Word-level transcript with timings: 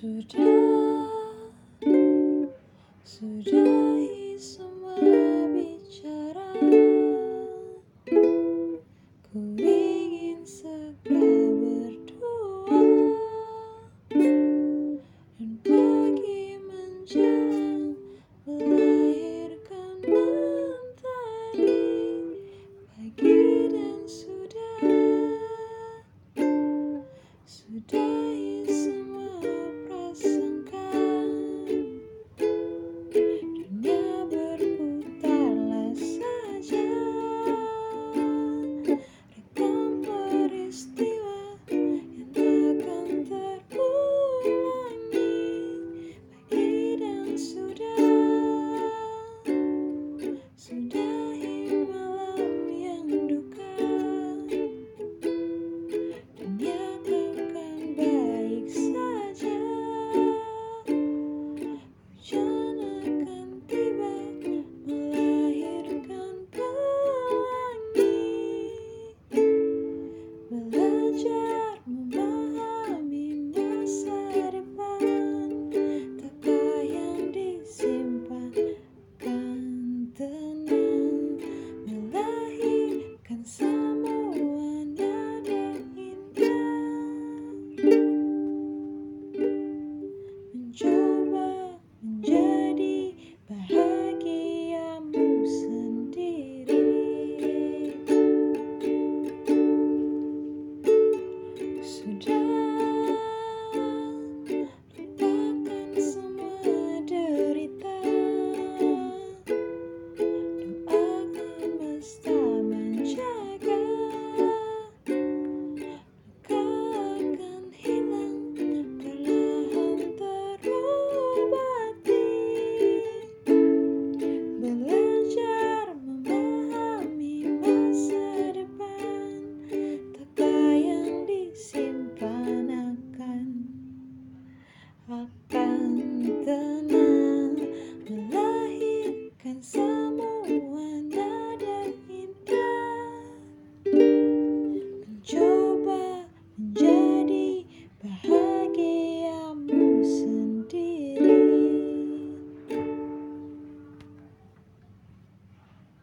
to. 0.00 0.67